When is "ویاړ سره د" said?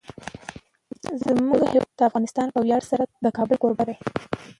2.63-3.25